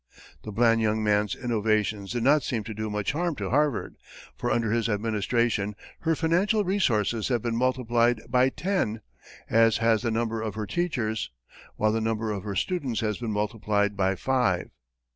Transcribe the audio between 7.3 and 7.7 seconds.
been